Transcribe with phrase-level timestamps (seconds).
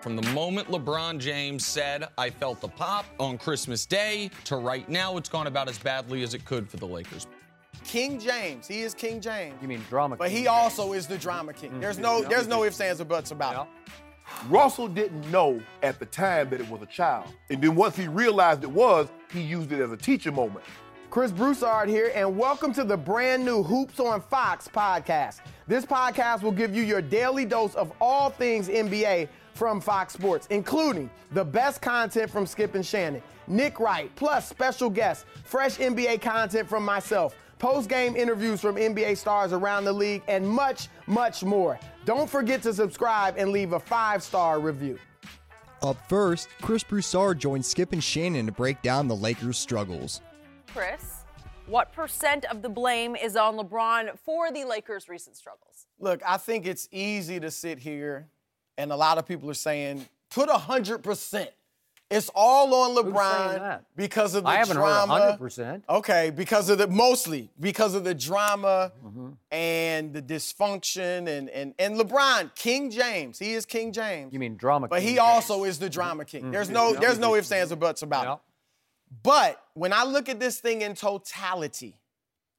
[0.00, 4.88] From the moment LeBron James said, I felt the pop on Christmas Day, to right
[4.88, 7.26] now, it's gone about as badly as it could for the Lakers.
[7.84, 9.54] King James, he is King James.
[9.60, 10.48] You mean drama But king he James.
[10.56, 11.72] also is the drama king.
[11.72, 11.80] Mm.
[11.80, 13.62] There's no, there's no ifs, ands, or buts about Yeah.
[13.62, 13.68] it.
[14.50, 17.26] Russell didn't know at the time that it was a child.
[17.50, 20.64] And then once he realized it was, he used it as a teaching moment.
[21.10, 25.40] Chris Broussard here, and welcome to the brand new Hoops on Fox podcast.
[25.66, 30.46] This podcast will give you your daily dose of all things NBA from Fox Sports,
[30.50, 36.22] including the best content from Skip and Shannon, Nick Wright, plus special guests, fresh NBA
[36.22, 41.42] content from myself, post game interviews from NBA stars around the league, and much, much
[41.42, 41.76] more.
[42.04, 44.96] Don't forget to subscribe and leave a five star review.
[45.82, 50.20] Up first, Chris Broussard joins Skip and Shannon to break down the Lakers' struggles.
[50.68, 51.24] Chris,
[51.66, 55.86] what percent of the blame is on LeBron for the Lakers' recent struggles?
[55.98, 58.28] Look, I think it's easy to sit here,
[58.78, 61.48] and a lot of people are saying, put 100%.
[62.10, 65.32] It's all on LeBron because of the I haven't drama.
[65.32, 65.82] heard 100%.
[65.90, 69.28] Okay, because of the mostly because of the drama Mm-hmm.
[69.50, 74.32] and the dysfunction and and and LeBron, King James, he is King James.
[74.32, 75.20] You mean drama but king he James.
[75.50, 76.50] also is the drama king.
[76.50, 78.32] There's no there's no ifs, ands, or buts about Yeah.
[78.34, 78.38] it.
[79.22, 81.94] But when I look at this thing in totality,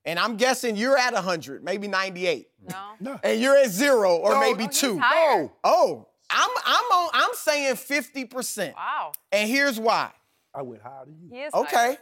[0.06, 2.76] and I'm guessing you're at 100, maybe 98, No.
[3.00, 3.20] no.
[3.24, 4.40] and you're at zero or No.
[4.42, 5.00] maybe two.
[5.00, 5.50] higher.
[5.64, 8.76] Oh, oh, I'm I'm on I'm saying 50%.
[8.76, 9.12] Wow.
[9.32, 10.12] And here's why.
[10.54, 11.30] I went higher than you.
[11.32, 11.76] He is Okay.
[11.76, 11.98] higher.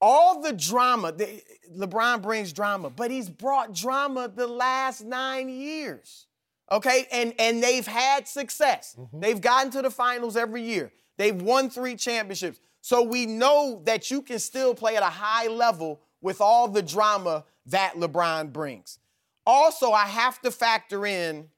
[0.00, 1.42] All the drama, the,
[1.76, 6.26] LeBron brings drama, but he's brought drama the last nine years.
[6.70, 8.94] Okay, and and they've had success.
[8.98, 9.20] Mm-hmm.
[9.20, 10.92] They've gotten to the finals every year.
[11.16, 12.60] They've won three championships.
[12.80, 16.82] So we know that you can still play at a high level with all the
[16.82, 18.98] drama that LeBron brings.
[19.46, 21.48] Also, I have to factor in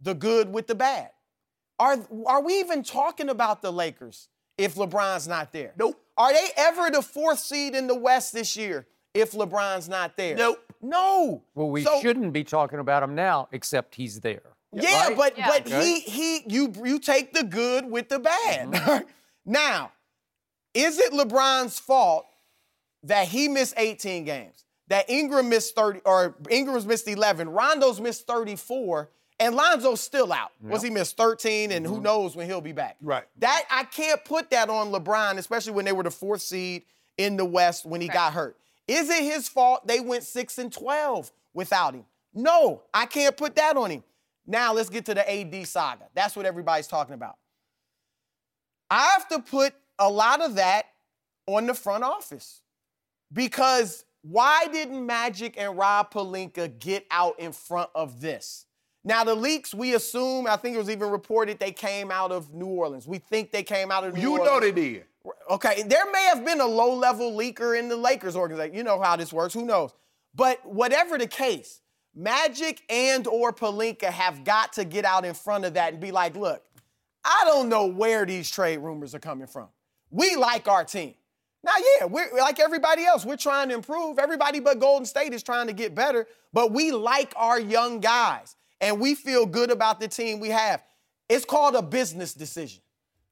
[0.00, 1.10] the good with the bad.
[1.78, 5.72] Are, are we even talking about the Lakers if LeBron's not there?
[5.78, 6.00] Nope.
[6.16, 10.34] Are they ever the fourth seed in the West this year if LeBron's not there?
[10.36, 10.58] Nope.
[10.82, 11.42] No.
[11.54, 14.42] Well, we So- shouldn't be talking about him now, except he's there.
[14.72, 15.16] Yeah, Right?
[15.16, 15.48] but Yeah.
[15.48, 15.82] but Okay.
[15.82, 18.70] he he you you take the good with the bad.
[18.72, 19.08] Mm-hmm.
[19.46, 19.92] now,
[20.74, 22.26] is it LeBron's fault
[23.02, 24.64] that he missed 18 games?
[24.88, 29.10] That Ingram missed 30 or Ingram's missed 11, Rondo's missed 34,
[29.40, 30.50] and Lonzo's still out.
[30.60, 32.02] Was he missed 13 and who mm-hmm.
[32.02, 32.96] knows when he'll be back?
[33.00, 33.24] Right.
[33.38, 36.82] That I can't put that on LeBron, especially when they were the fourth seed
[37.16, 38.56] in the West when he got hurt.
[38.86, 42.04] Is it his fault they went 6 and 12 without him?
[42.34, 44.02] No, I can't put that on him.
[44.46, 46.06] Now let's get to the AD saga.
[46.14, 47.36] That's what everybody's talking about.
[48.90, 50.86] I have to put a lot of that
[51.46, 52.62] on the front office
[53.32, 58.66] because why didn't Magic and Rob Pelinka get out in front of this?
[59.08, 62.52] Now, the leaks, we assume, I think it was even reported they came out of
[62.52, 63.08] New Orleans.
[63.08, 64.46] We think they came out of New You Orleans.
[64.46, 65.04] You know they did.
[65.50, 68.76] Okay, there may have been a low level leaker in the Lakers organization.
[68.76, 69.94] You know how this works, who knows?
[70.34, 71.80] But whatever the case,
[72.14, 76.12] Magic and or Pelinka have got to get out in front of that and be
[76.12, 76.62] like, look,
[77.24, 79.68] I don't know where these trade rumors are coming from.
[80.10, 81.14] We like our team.
[81.64, 84.18] Now, yeah, we're like everybody else, we're trying to improve.
[84.18, 88.54] Everybody but Golden State is trying to get better, but we like our young guys
[88.80, 90.82] and we feel good about the team we have.
[91.28, 92.82] It's called a business decision.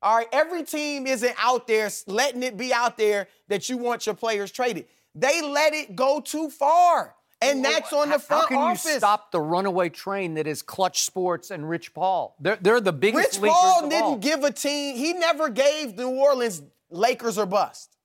[0.03, 4.07] All right, every team isn't out there letting it be out there that you want
[4.07, 4.87] your players traded.
[5.15, 7.15] They let it go too far.
[7.43, 8.29] And that's on the front office.
[8.29, 8.85] How can office.
[8.85, 12.35] you stop the runaway train that is Clutch Sports and Rich Paul?
[12.41, 14.17] They're, they're the biggest Rich Paul didn't all.
[14.17, 14.97] give a team.
[14.97, 17.96] He never gave New Orleans Lakers or bust.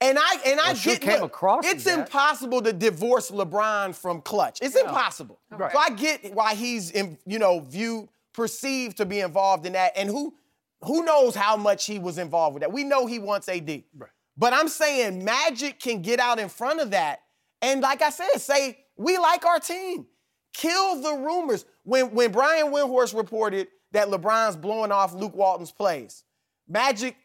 [0.00, 1.98] And I and I Well, sure get came look, across as It's that.
[2.00, 4.60] impossible to divorce LeBron from Clutch.
[4.62, 5.40] It's impossible.
[5.50, 5.72] Right.
[5.72, 9.92] So I get why he's in, you know viewed perceived to be involved in that,
[9.96, 10.34] and who
[10.82, 12.70] who knows how much he was involved with that.
[12.72, 13.68] We know he wants AD.
[13.96, 14.10] Right.
[14.36, 17.18] But I'm saying Magic can get out in front of that,
[17.60, 20.06] and like I said, say we like our team.
[20.54, 21.64] Kill the rumors.
[21.82, 26.22] When when Brian Windhorst reported that LeBron's blowing off Luke Walton's plays,
[26.68, 27.16] Magic,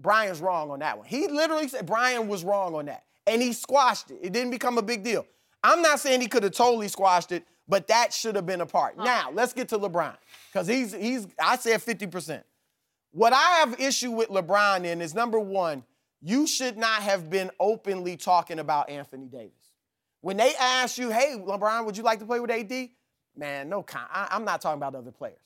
[0.00, 1.06] Brian's wrong on that one.
[1.06, 4.18] He literally said Brian was wrong on that, and he squashed it.
[4.22, 5.26] It didn't become a big deal.
[5.62, 8.66] I'm not saying he could have totally squashed it, but that should have been a
[8.66, 8.96] part.
[8.96, 10.16] Now let's get to LeBron
[10.52, 12.44] because he's he's I said 50 percent.
[13.12, 15.82] What I have issue with LeBron in is number one,
[16.20, 19.52] you should not have been openly talking about Anthony Davis.
[20.20, 22.90] When they ask you, hey, LeBron, would you like to play with AD?
[23.36, 25.38] Man, no, con- I, am not talking about other players.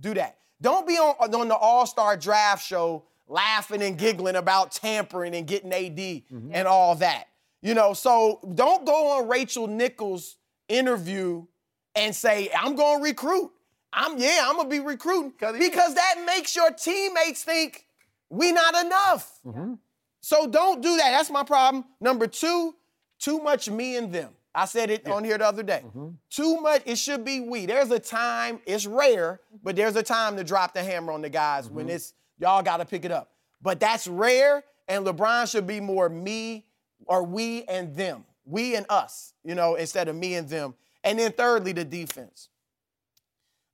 [0.00, 0.38] Do that.
[0.62, 5.46] Don't be on, on the All Star draft show laughing and giggling about tampering and
[5.46, 6.50] getting AD mm-hmm.
[6.52, 7.28] and all that.
[7.62, 10.36] You know, so don't go on Rachel Nichols'
[10.68, 11.46] interview
[11.94, 13.50] and say, I'm going to recruit.
[13.92, 17.86] I'm yeah, I'm gonna be recruiting 'Cause because that makes your teammates think
[18.28, 19.40] we not enough.
[19.44, 19.74] Mm-hmm.
[20.20, 21.10] So don't do that.
[21.10, 21.84] That's my problem.
[22.00, 22.76] Number two,
[23.18, 24.30] too much me and them.
[24.54, 25.82] I said it on here the other day.
[25.86, 26.08] Mm-hmm.
[26.28, 26.82] Too much.
[26.84, 27.66] It should be we.
[27.66, 28.60] There's a time.
[28.66, 32.14] It's rare, but there's a time to drop the hammer on the guys when it's
[32.40, 33.30] y'all got to pick it up.
[33.62, 36.66] But that's rare, and LeBron should be more me
[37.06, 38.24] or we and them.
[38.44, 40.74] We and us, you know, instead of me and them.
[41.04, 42.48] And then thirdly, the defense.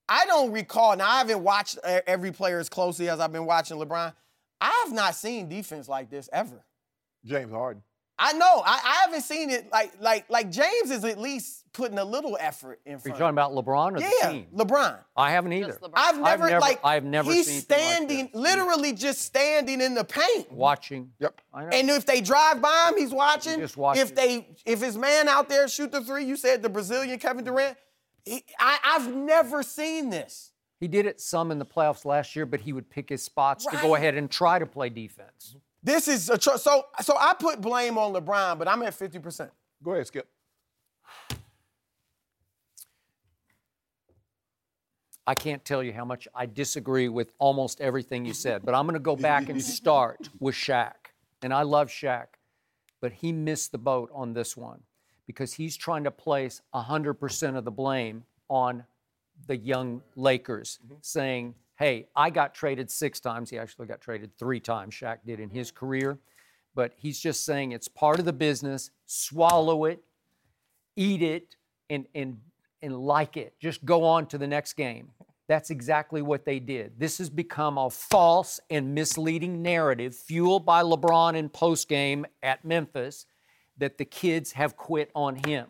[0.09, 0.97] I don't recall.
[0.97, 4.13] Now I haven't watched every player as closely as I've been watching LeBron.
[4.61, 6.65] I have not seen defense like this ever.
[7.25, 7.83] James Harden.
[8.19, 8.63] I know.
[8.65, 12.39] I, I haven't seen it like like like James is at least putting a little
[12.41, 14.47] effort in Front Are you talking about LeBron or yeah, the team?
[14.55, 14.99] LeBron.
[15.17, 15.67] I haven't either.
[15.69, 15.93] Just LeBron.
[15.95, 18.35] I've never, never- like I've never he's seen anything like standing, this.
[18.35, 20.51] literally just standing in the paint.
[20.51, 21.13] Watching.
[21.21, 21.41] Yep.
[21.53, 21.69] I know.
[21.73, 23.59] And if they drive by him, he's watching.
[23.61, 24.05] just watches.
[24.05, 27.45] If they if his man out there shoot the three, you said the Brazilian Kevin
[27.45, 27.77] Durant.
[28.25, 30.53] He, I, I've never seen this.
[30.81, 33.65] He did it some in the playoffs last year, but he would pick his spots
[33.67, 35.57] to go ahead and try to play defense.
[35.87, 39.49] This is a tr- so so I put blame on LeBron, but I'm at 50%.
[39.85, 40.27] Go ahead, Skip.
[45.29, 48.87] I can't tell you how much I disagree with almost everything you said, but I'm
[48.87, 50.95] going to go back and start with Shaq.
[51.43, 52.27] And I love Shaq,
[53.01, 54.81] but he missed the boat on this one
[55.25, 58.85] because he's trying to place 100% of the blame on
[59.47, 60.95] the young Lakers, mm-hmm.
[61.03, 63.51] saying, hey, I got traded six times.
[63.51, 65.79] He actually got traded three times, Shaq did in his mm-hmm.
[65.79, 66.19] career.
[66.75, 70.03] But he's just saying it's part of the business, swallow it,
[70.95, 71.57] eat it
[71.89, 72.39] and and
[72.83, 73.55] and like it.
[73.59, 75.11] Just go on to the next game.
[75.49, 76.99] That's exactly what they did.
[76.99, 83.27] This has become a false and misleading narrative fueled by LeBron in postgame at Memphis
[83.79, 85.67] that the kids have quit on him.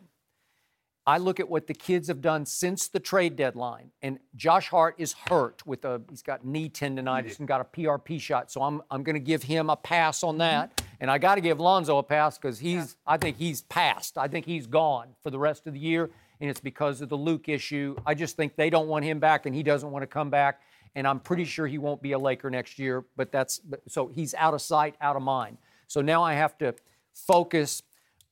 [1.08, 4.96] I look at what the kids have done since the trade deadline, and Josh Hart
[4.98, 8.82] is hurt with a he's got knee tendonitis and got a PRP shot, so I'm
[8.90, 10.38] I'm going to give him a pass on mm-hmm.
[10.38, 14.18] that, and I got to give Lonzo a pass because he's I think he's passed.
[14.18, 16.10] I think he's gone for the rest of the year,
[16.40, 17.94] and it's because of the Luke issue.
[18.04, 20.60] I just think they don't want him back, and he doesn't want to come back,
[20.96, 23.04] and I'm pretty sure he won't be a Laker next year.
[23.14, 25.58] But that's so he's out of sight, out of mind.
[25.86, 26.74] So now I have to
[27.14, 27.82] focus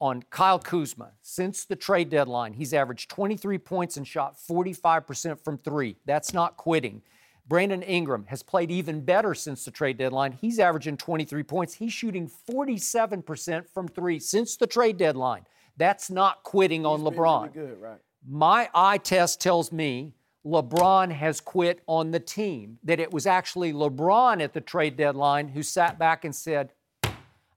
[0.04, 1.12] on Kyle Kuzma.
[1.22, 5.96] Since the trade deadline, he's averaged 23 points and shot 45% from three.
[6.04, 7.00] That's not quitting.
[7.48, 10.32] Brandon Ingram has played even better since the trade deadline.
[10.32, 11.72] He's averaging 23 points.
[11.72, 15.46] He's shooting 47% from three since the trade deadline.
[15.78, 17.54] That's not quitting on LeBron.
[17.54, 17.98] Good, right?
[18.28, 20.12] My eye test tells me
[20.44, 25.48] LeBron has quit on the team, that it was actually LeBron at the trade deadline
[25.48, 26.72] who sat back and said,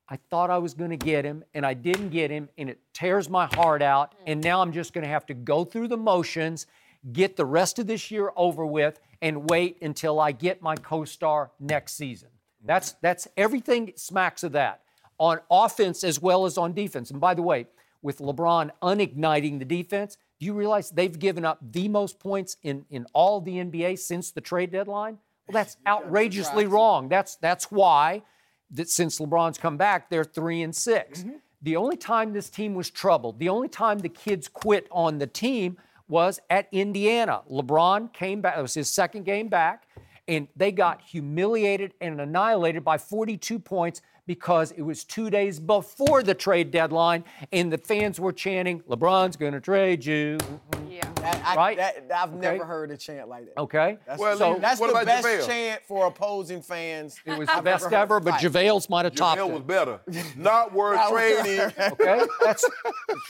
[0.10, 2.80] I thought I was going to get him and I didn't get him, and it
[2.94, 4.16] tears my heart out.
[4.26, 6.66] And now I'm just going to have to go through the motions,
[7.12, 11.04] get the rest of this year over with, and wait until I get my co
[11.04, 12.30] star next season.
[12.64, 14.82] That's, that's everything smacks of that
[15.18, 17.12] on offense as well as on defense.
[17.12, 17.68] And by the way,
[18.02, 22.86] with LeBron unigniting the defense, do you realize they've given up the most points in,
[22.90, 25.18] in all the NBA since the trade deadline?
[25.48, 27.10] Well, that's outrageously wrong.
[27.10, 28.22] That's, that's why
[28.72, 31.38] that since LeBron's come back, they're three and 6 mm-hmm.
[31.60, 35.26] The only time this team was troubled, the only time the kids quit on the
[35.26, 35.78] team
[36.08, 37.42] was at Indiana.
[37.52, 39.88] LeBron came back, it was his second game back,
[40.28, 46.22] and they got humiliated and annihilated by 42 points because it was two days before
[46.22, 50.38] the trade deadline, and the fans were chanting, LeBron's gonna trade you.
[51.28, 51.40] Yeah.
[51.40, 51.78] That, I, Right?
[51.78, 52.40] that, I've Okay.
[52.40, 53.60] never heard a chant like that.
[53.62, 53.98] Okay?
[54.06, 55.46] That's, Well, so that's what the about best JaVale?
[55.46, 57.20] chant for opposing fans.
[57.26, 59.54] it was the best ever, but JaVale's might have topped JaVale it.
[59.54, 60.00] was better.
[60.36, 61.72] Not worth trading.
[61.92, 62.22] okay?
[62.44, 62.66] That's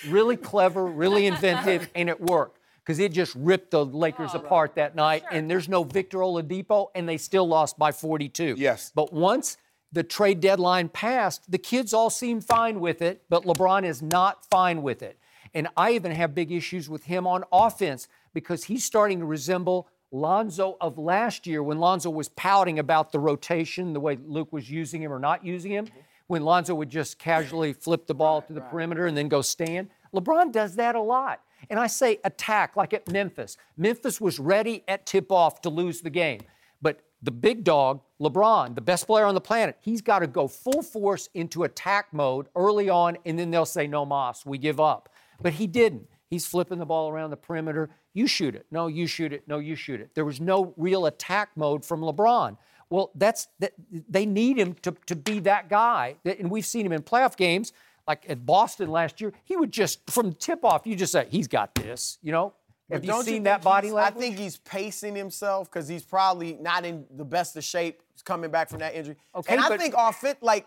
[0.08, 4.76] really clever, really inventive, and it worked because it just ripped the Lakers oh, apart
[4.76, 5.24] that night.
[5.32, 8.56] And there's no Victor Oladipo, and they still lost by 42.
[8.58, 8.92] Yes.
[8.96, 9.58] But once
[9.92, 14.46] the trade deadline passed, the kids all seem fine with it, but LeBron is not
[14.46, 15.18] fine with it.
[15.58, 19.88] And I even have big issues with him on offense because he's starting to resemble
[20.12, 24.70] Lonzo of last year when Lonzo was pouting about the rotation, the way Luke was
[24.70, 25.88] using him or not using him,
[26.28, 29.90] when Lonzo would just casually flip the ball to the perimeter and then go stand.
[30.14, 31.42] LeBron does that a lot.
[31.72, 33.58] And I say attack, like at Memphis.
[33.78, 36.42] Memphis was ready at tip off to lose the game.
[36.84, 40.48] But the big dog, LeBron, the best player on the planet, he's got to go
[40.48, 44.80] full force into attack mode early on, and then they'll say, no mas, we give
[44.80, 45.10] up.
[45.42, 46.08] But he didn't.
[46.30, 47.90] He's flipping the ball around the perimeter.
[48.14, 48.66] You shoot it.
[48.72, 49.48] No, you shoot it.
[49.48, 50.12] No, you shoot it.
[50.14, 52.58] There was no real attack mode from LeBron.
[52.90, 53.74] Well, that's that,
[54.10, 56.16] they need him to, to be that guy.
[56.26, 57.74] And we've seen him in playoff games,
[58.08, 59.34] like at Boston last year.
[59.44, 62.54] He would just, from tip off, you just say, he's got this, you know?
[62.90, 64.16] Have you seen think that body language?
[64.16, 68.50] I think he's pacing himself because he's probably not in the best of shape coming
[68.50, 69.18] back from that injury.
[69.36, 70.66] Okay, and I think off it, like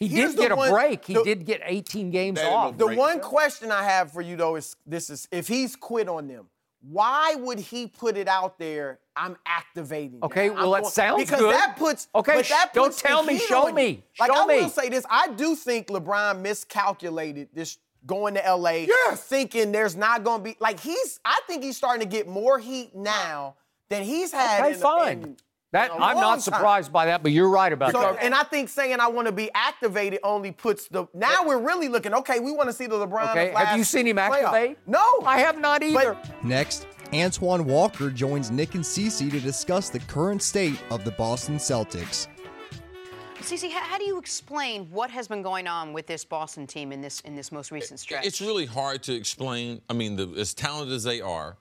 [0.00, 1.04] he here's did the get a one- break.
[1.04, 2.78] He the- did get 18 games That ain't no off.
[2.78, 2.98] The break.
[2.98, 6.48] one question I have for you though is this is if he's quit on them,
[6.80, 8.98] why would he put it out there?
[9.14, 10.20] I'm activating.
[10.22, 10.54] Okay, now.
[10.54, 11.54] well, I'm that sounds because good.
[11.54, 14.02] that puts Okay, but that sh- don't tell me, show on me.
[14.18, 14.68] Like show I will me.
[14.70, 17.76] say this, I do think LeBron miscalculated this
[18.06, 19.22] going to LA, Yes.
[19.24, 21.20] thinking there's not going to be like he's.
[21.22, 23.56] I think he's starting to get more heat now
[23.90, 24.60] than he's had.
[24.64, 25.22] Okay, in, fine.
[25.22, 25.36] in-
[25.72, 26.40] that in a I'm long not time.
[26.40, 28.18] surprised by that, but you're right about So, that.
[28.22, 31.06] and I think saying I want to be activated only puts the.
[31.14, 32.12] Now we're really looking.
[32.14, 33.30] Okay, we want to see the LeBron.
[33.30, 34.42] Okay, of have you seen him playoff.
[34.44, 34.78] activate?
[34.86, 36.16] No, I have not either.
[36.42, 41.56] Next, Antoine Walker joins Nick and Cece to discuss the current state of the Boston
[41.56, 42.26] Celtics.
[43.40, 46.92] Cece, how, how do you explain what has been going on with this Boston team
[46.92, 48.26] in this in this most recent stretch?
[48.26, 49.80] It's really hard to explain.
[49.88, 51.56] I mean, the, as talented as they are,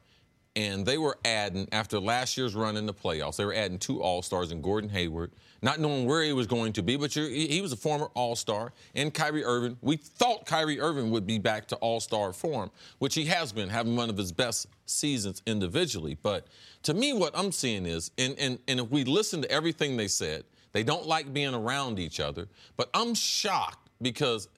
[0.60, 3.38] and they were adding after last year's run in the playoffs.
[3.38, 6.74] They were adding two All Stars and Gordon Hayward, not knowing where he was going
[6.74, 6.98] to be.
[6.98, 9.78] But he was a former All Star, and Kyrie Irving.
[9.82, 13.70] We thought Kyrie Irving would be back to All Star form, which he has been,
[13.70, 16.18] having one of his best seasons individually.
[16.22, 16.48] But
[16.84, 20.10] to me, what I'm seeing is, and and, and if we listen to everything they
[20.10, 22.50] said, they don't like being around each other.
[22.76, 24.50] But I'm shocked because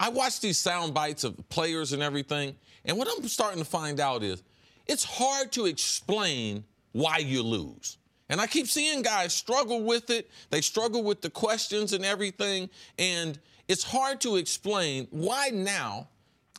[0.00, 4.00] I watch these sound bites of players and everything, and what I'm starting to find
[4.00, 4.42] out is
[4.86, 7.98] it's hard to explain why you lose.
[8.28, 10.30] And I keep seeing guys struggle with it.
[10.50, 12.70] They struggle with the questions and everything.
[12.98, 13.38] And
[13.68, 16.08] it's hard to explain why now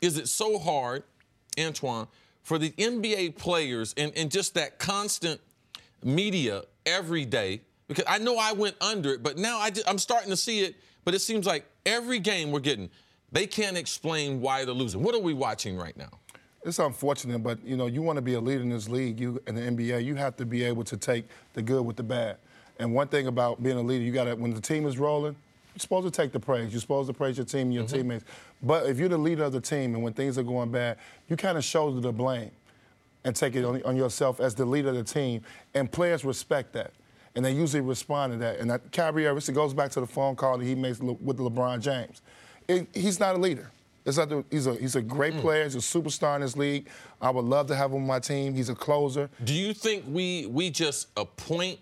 [0.02, 1.04] is it so hard,
[1.60, 2.08] Antoine,
[2.44, 5.42] for the NBA players and, and just that constant
[6.04, 10.30] media every day because I know I went under it, but now I am starting
[10.30, 10.76] to see it.
[11.04, 12.90] But it seems like every game we're getting,
[13.32, 15.04] they can't explain why they're losing.
[15.04, 16.10] What are we watching right now?
[16.66, 19.40] It's unfortunate, but you know, you want to be a leader in this league, you
[19.46, 22.38] in the NBA, you have to be able to take the good with the bad.
[22.80, 25.36] And one thing about being a leader, you got to when the team is rolling,
[25.76, 26.72] you're supposed to take the praise.
[26.72, 27.98] You're supposed to praise your team and your mm-hmm.
[27.98, 28.26] teammates.
[28.64, 30.98] But if you're the leader of the team and when things are going bad,
[31.30, 32.52] you kind of shoulder the blame
[33.24, 35.44] and take it on, on yourself as the leader of the team.
[35.76, 36.94] And players respect that.
[37.36, 38.60] And they usually respond to that.
[38.60, 41.38] And that Kyrie Irving, it goes back to the phone call that he makes with
[41.38, 42.22] LeBron James.
[42.68, 43.70] It, he's not a leader.
[44.06, 45.64] It's not the, he's, a, he's a great player.
[45.64, 46.88] He's a superstar in this league.
[47.22, 48.54] I would love to have him on my team.
[48.54, 49.30] He's a closer.
[49.44, 51.80] Do you think we we just appoint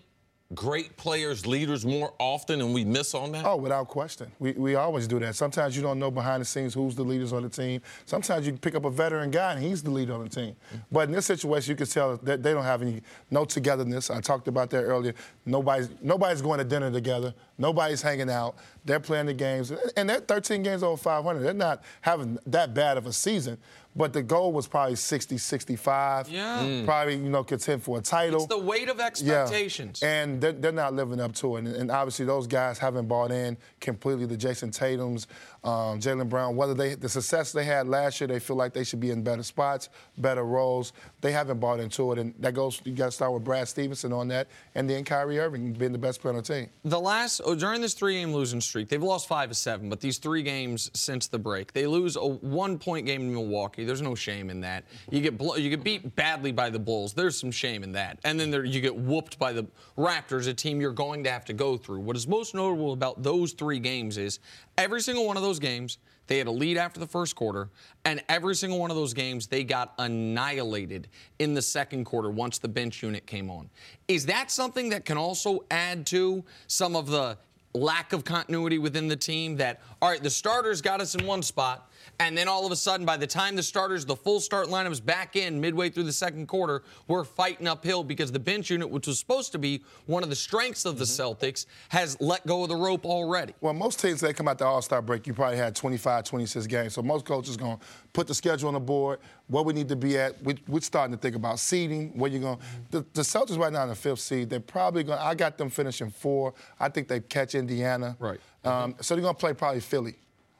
[0.54, 3.44] great players, leaders more often, and we miss on that?
[3.44, 4.30] Oh, without question.
[4.38, 5.34] We, we always do that.
[5.34, 7.80] Sometimes you don't know behind the scenes who's the leaders on the team.
[8.06, 10.54] Sometimes you pick up a veteran guy and he's the leader on the team.
[10.54, 10.76] Mm-hmm.
[10.92, 14.10] But in this situation, you can tell that they don't have any no togetherness.
[14.10, 15.14] I talked about that earlier.
[15.44, 17.34] Nobody's nobody's going to dinner together.
[17.58, 18.56] Nobody's hanging out.
[18.84, 21.40] They're playing the games, and they're 13 games over 500.
[21.40, 23.58] They're not having that bad of a season.
[23.96, 26.28] But the goal was probably 60, 65.
[26.28, 26.58] Yeah.
[26.60, 26.84] Mm.
[26.84, 28.40] Probably, you know, contend for a title.
[28.40, 30.00] It's the weight of expectations.
[30.02, 30.22] Yeah.
[30.22, 31.58] And they're, they're not living up to it.
[31.60, 34.26] And, and obviously, those guys haven't bought in completely.
[34.26, 35.28] The Jayson Tatum's,
[35.62, 38.82] um, Jaylen Brown, whether they the success they had last year, they feel like they
[38.82, 39.88] should be in better spots,
[40.18, 40.92] better roles.
[41.20, 42.18] They haven't bought into it.
[42.18, 44.48] And that goes, you got to start with Brad Stevenson on that.
[44.74, 46.68] And then Kyrie Irving being the best player on the team.
[46.84, 49.88] The last oh, during this three-game losing streak, they've lost five of seven.
[49.88, 53.84] But these three games since the break, they lose a one-point game in Milwaukee.
[53.84, 54.84] There's no shame in that.
[55.10, 57.12] You get blo- you get beat badly by the Bulls.
[57.12, 58.18] There's some shame in that.
[58.24, 59.66] And then there, you get whooped by the
[59.96, 62.00] Raptors, a team you're going to have to go through.
[62.00, 64.40] What is most notable about those three games is
[64.76, 65.98] every single one of those games.
[66.26, 67.68] They had a lead after the first quarter,
[68.06, 72.56] and every single one of those games, they got annihilated in the second quarter once
[72.56, 73.68] the bench unit came on.
[74.08, 77.36] Is that something that can also add to some of the
[77.74, 79.56] lack of continuity within the team?
[79.56, 81.90] That, all right, the starters got us in one spot,
[82.20, 85.00] and then all of a sudden, by the time the starters, the full start lineup's
[85.00, 89.06] back in midway through the second quarter, we're fighting uphill because the bench unit, which
[89.06, 92.68] was supposed to be one of the strengths of the Celtics, has let go of
[92.68, 93.54] the rope already.
[93.60, 96.66] Well, most teams, they come out the All Star break, you probably had 25, 26
[96.66, 96.94] games.
[96.94, 99.18] So most coaches going to put the schedule on the board,
[99.48, 100.42] where we need to be at.
[100.42, 102.58] We, we're starting to think about seeding, where you're going.
[102.90, 105.20] The, the Celtics right now in the fifth seed, they're probably gonna.
[105.20, 106.54] I got them finishing four.
[106.78, 108.16] I think they catch Indiana.
[108.18, 108.40] Right.
[108.64, 110.16] Um, so they're going to play probably Philly.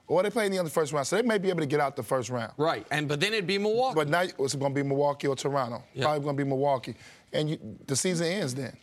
[0.07, 1.07] Or they play in the other first round.
[1.07, 2.53] So they may be able to get out the first round.
[2.59, 3.95] Right, and but then it'd be Milwaukee.
[3.95, 5.83] But now it's going to be Milwaukee or Toronto.
[5.95, 6.05] Yeah.
[6.05, 6.95] Probably going to be Milwaukee.
[7.33, 8.77] And you, the season ends then.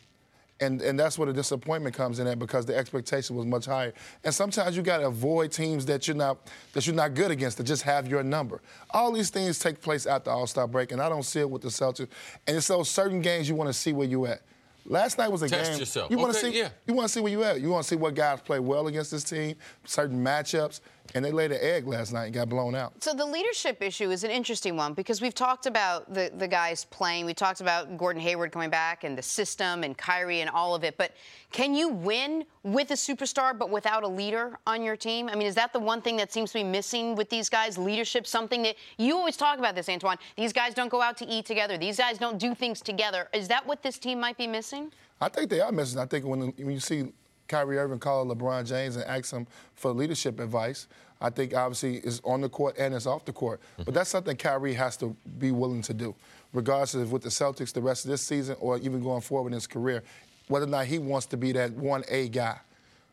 [0.59, 3.93] And, and that's where the disappointment comes in at because the expectation was much higher.
[4.23, 7.57] And sometimes you got to avoid teams that you're not that you're not good against
[7.57, 8.61] to just have your number.
[8.91, 11.63] All these things take place after All Star break, and I don't see it with
[11.63, 12.09] the Celtics.
[12.45, 14.41] And it's those certain games you want to see where you at.
[14.85, 15.79] Last night was a Test game.
[15.79, 16.11] yourself.
[16.11, 16.69] You want to Okay, see yeah.
[16.87, 17.59] you want to see where you at.
[17.61, 20.81] You want to see what guys play well against this team, certain matchups.
[21.13, 23.03] And they laid an egg last night and got blown out.
[23.03, 26.85] So the leadership issue is an interesting one because we've talked about the, the guys
[26.85, 27.25] playing.
[27.25, 30.83] We talked about Gordon Hayward coming back and the system and Kyrie and all of
[30.83, 30.97] it.
[30.97, 31.13] But
[31.51, 35.29] can you win with a superstar but without a leader on your team?
[35.29, 37.77] I mean, is that the one thing that seems to be missing with these guys?
[37.77, 40.17] Leadership, something that you always talk about this, Antoine.
[40.37, 41.77] These guys don't go out to eat together.
[41.77, 43.27] These guys don't do things together.
[43.33, 44.91] Is that what this team might be missing?
[45.19, 45.99] I think they are missing.
[45.99, 47.11] I think when, when you see
[47.51, 50.87] Kyrie Irving call LeBron James and ask him for leadership advice,
[51.19, 53.59] I think obviously it's on the court and it's off the court.
[53.75, 53.93] But mm-hmm.
[53.93, 56.15] that's something Kyrie has to be willing to do,
[56.53, 59.53] regardless of with the Celtics the rest of this season or even going forward in
[59.53, 60.01] his career,
[60.47, 62.57] whether or not he wants to be that 1A guy.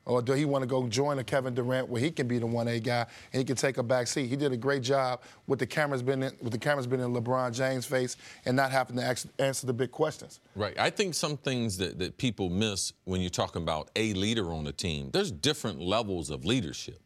[0.09, 2.47] Or do he want to go join a Kevin Durant where he can be the
[2.47, 4.27] one A guy and he can take a back seat?
[4.27, 7.13] He did a great job with the cameras been in, with the cameras been in
[7.13, 10.41] LeBron James' face and not having to ask, answer the big questions.
[10.57, 10.79] Right.
[10.79, 14.67] I think some things that, that people miss when you're talking about a leader on
[14.67, 17.01] a team, there's different levels of leadership.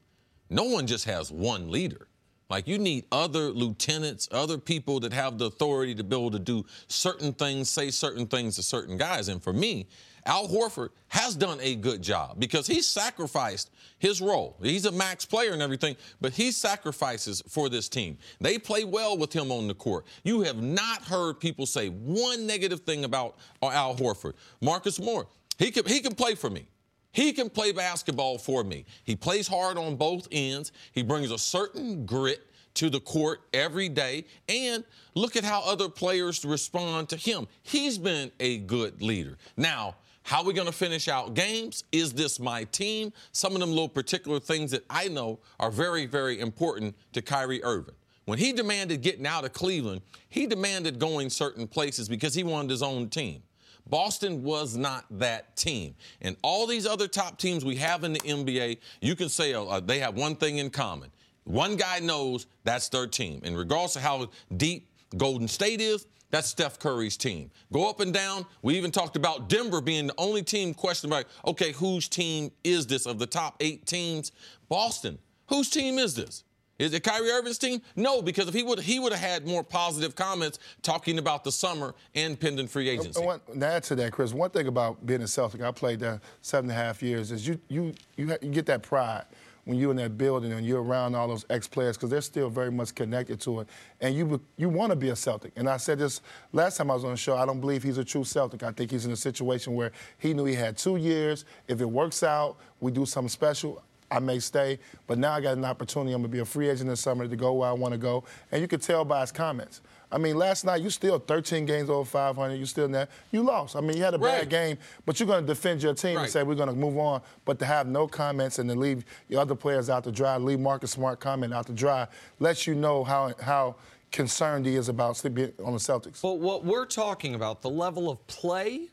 [0.49, 2.07] No one just has one leader.
[2.49, 6.39] Like you need other lieutenants, other people that have the authority to be able to
[6.39, 9.29] do certain things, say certain things to certain guys.
[9.29, 9.89] And for me,
[10.25, 14.57] Al Horford has done a good job because he sacrificed his role.
[14.63, 18.19] He's a max player and everything, but he sacrifices for this team.
[18.41, 20.07] They play well with him on the court.
[20.23, 24.35] You have not heard people say one negative thing about Al Horford.
[24.61, 25.27] Marcus Moore,
[25.59, 26.67] he can, he can play for me.
[27.13, 28.87] He can play basketball for me.
[29.05, 30.73] He plays hard on both ends.
[30.93, 34.25] He brings a certain grit to the court every day.
[34.49, 34.83] And
[35.15, 37.47] look at how other players respond to him.
[37.63, 39.37] He's been a good leader.
[39.57, 41.85] Now, how are we going to finish out games?
[41.93, 43.13] Is this my team?
[43.33, 47.63] Some of them little particular things that I know are very, very important to Kyrie
[47.65, 47.95] Irving.
[48.25, 52.71] When he demanded getting out of Cleveland, he demanded going certain places because he wanted
[52.71, 53.43] his own team.
[53.89, 55.97] Boston was not that team.
[56.21, 59.81] And all these other top teams we have in the NBA, you can say uh,
[59.81, 61.11] they have one thing in common.
[61.45, 63.41] One guy knows that's their team.
[63.43, 67.51] In regards to how deep Golden State is, that's Steph Curry's team.
[67.73, 68.47] Go up and down.
[68.63, 72.87] We even talked about Denver being the only team questioned about, okay, whose team is
[72.87, 74.33] this of the top eight teams?
[74.69, 76.43] Boston, whose team is this?
[76.79, 77.83] Is it Kyrie Irving's team?
[77.97, 81.53] No, because if he would he would have had more positive comments talking about the
[81.53, 83.21] summer and pending free agency.
[83.21, 86.01] And one, to add to that, Chris, one thing about being a Celtic, I played
[86.01, 89.27] there seven and a half years, is you you you, you get that pride
[89.65, 92.71] when you're in that building and you're around all those ex-players because they're still very
[92.71, 93.69] much connected to it,
[94.01, 95.53] and you you want to be a Celtic.
[95.57, 96.21] And I said this
[96.53, 97.37] last time I was on the show.
[97.37, 98.63] I don't believe he's a true Celtic.
[98.63, 101.45] I think he's in a situation where he knew he had two years.
[101.69, 103.83] If it works out, we do something special.
[104.11, 106.13] I may stay, but now I got an opportunity.
[106.13, 108.25] I'm gonna be a free agent this summer to go where I want to go,
[108.51, 109.81] and you could tell by his comments.
[110.13, 112.55] I mean, last night you still 13 games over 500.
[112.55, 113.09] You still in there.
[113.31, 113.75] You lost.
[113.75, 114.41] I mean, you had a Right.
[114.41, 116.25] bad game, but you're going to defend your team Right.
[116.25, 117.23] and say we're going to move on.
[117.47, 120.61] But to have no comments and to leave your other players out to dry, leave
[120.61, 122.07] Marcus Smart comment out to dry,
[122.39, 123.77] lets you know how how
[124.11, 126.21] concerned he is about sleeping on the Celtics.
[126.21, 128.91] But what we're talking about, the level of play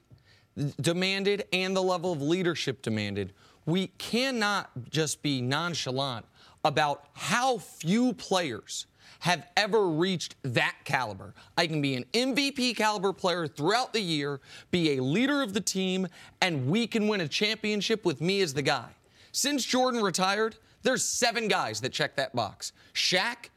[0.79, 3.33] demanded and the level of leadership demanded,
[3.65, 6.25] we cannot just be nonchalant
[6.63, 8.85] about how few players
[9.19, 11.33] have ever reached that caliber.
[11.57, 14.39] I can be an MVP caliber player throughout the year,
[14.71, 16.07] be a leader of the team,
[16.41, 18.89] and we can win a championship with me as the guy.
[19.31, 22.71] Since Jordan retired, there's seven guys that check that box.
[22.93, 23.49] Shaq,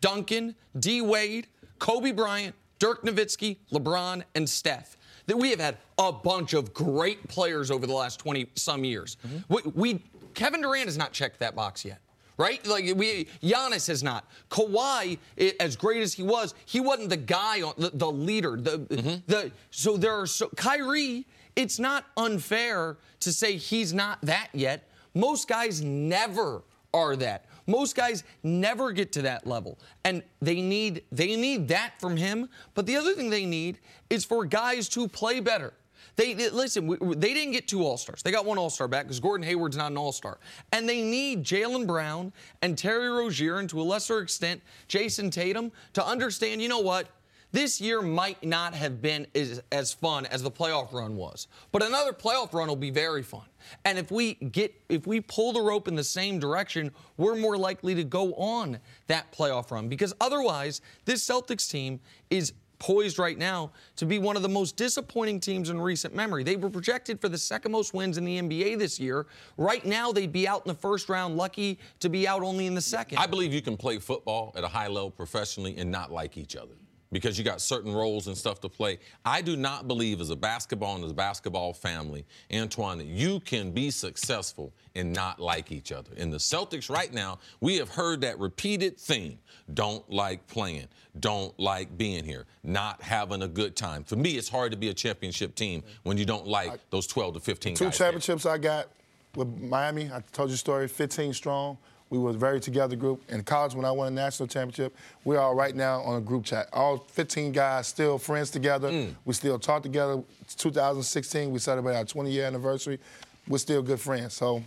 [0.00, 1.00] Duncan, D.
[1.02, 4.96] Wade, Kobe Bryant, Dirk Nowitzki, LeBron, and Steph.
[5.26, 9.18] That we have had a bunch of great players over the last 20 some years.
[9.26, 9.54] Mm-hmm.
[9.54, 10.02] We, we
[10.34, 12.00] Kevin Durant has not checked that box yet.
[12.38, 12.64] Right?
[12.66, 14.24] Like we Giannis has not.
[14.48, 15.18] Kawhi,
[15.60, 18.56] as great as he was, he wasn't the guy on the, the leader.
[18.56, 19.16] The mm-hmm.
[19.26, 24.88] the so there are so Kyrie, it's not unfair to say he's not that yet.
[25.14, 26.62] Most guys never
[26.94, 27.46] are that.
[27.66, 29.78] Most guys never get to that level.
[30.04, 34.24] And they need they need that from him, but the other thing they need is
[34.24, 35.74] for guys to play better.
[36.18, 36.88] They, they- listen.
[36.88, 38.22] we- They didn't get two All Stars.
[38.24, 40.38] They got one All Star back because Gordon Hayward's not an All Star,
[40.72, 45.70] and they need Jaylen Brown and Terry Rozier, and to a lesser extent Jayson Tatum,
[45.92, 46.60] to understand.
[46.60, 47.06] You know what?
[47.52, 51.82] This year might not have been as, as fun as the playoff run was, but
[51.82, 53.46] another playoff run will be very fun.
[53.86, 57.56] And if we get, if we pull the rope in the same direction, we're more
[57.56, 63.38] likely to go on that playoff run because otherwise, this Celtics team is poised right
[63.38, 66.44] now to be one of the most disappointing teams in recent memory.
[66.44, 69.26] They were projected for the second most wins in the NBA this year.
[69.56, 72.74] Right now, they'd be out in the first round, lucky to be out only in
[72.74, 73.18] the second.
[73.18, 76.56] I believe you can play football at a high level professionally and not like each
[76.56, 76.74] other.
[77.10, 78.98] Because you got certain roles and stuff to play.
[79.24, 83.40] I do not believe, as a basketball and as a basketball family, Antoine, that you
[83.40, 86.10] can be successful and not like each other.
[86.16, 89.38] In the Celtics right now, we have heard that repeated theme
[89.74, 90.88] don't like playing,
[91.20, 94.02] don't like being here, not having a good time.
[94.04, 97.34] For me, it's hard to be a championship team when you don't like those 12
[97.34, 97.98] to 15 Two guys.
[97.98, 98.06] there.
[98.06, 98.88] championships I got
[99.34, 100.10] with Miami.
[100.12, 100.88] I told you the story.
[100.88, 101.78] 15 strong.
[102.10, 103.22] We was a very together group.
[103.28, 106.44] In college, when I won a national championship, we are right now on a group
[106.44, 106.68] chat.
[106.72, 108.90] All 15 guys still friends together.
[108.90, 109.14] Mm.
[109.24, 110.22] We still talk together.
[110.40, 112.98] It's 2016, we celebrate our 20 year anniversary.
[113.46, 114.34] We're still good friends.
[114.34, 114.62] So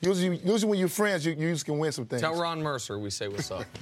[0.00, 2.22] usually, usually when you're friends, you, you just can win some things.
[2.22, 3.64] Tell Ron Mercer we say what's up.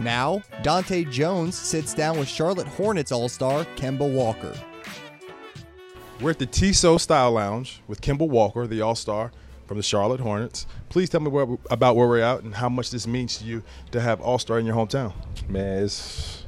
[0.00, 4.54] Now, Dante Jones sits down with Charlotte Hornets All Star Kemba Walker.
[6.22, 9.30] We're at the Tissot Style Lounge with Kemba Walker, the All Star
[9.70, 10.66] from the Charlotte Hornets.
[10.88, 13.62] Please tell me where, about where we're at and how much this means to you
[13.92, 15.12] to have All Star in your hometown.
[15.48, 16.44] Man, it's